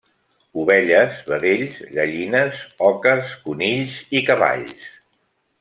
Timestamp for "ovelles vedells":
0.61-1.75